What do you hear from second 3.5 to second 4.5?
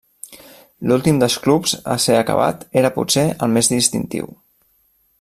més distintiu.